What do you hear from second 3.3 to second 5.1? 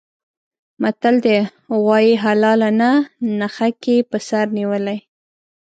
نښکي په سر نیولي.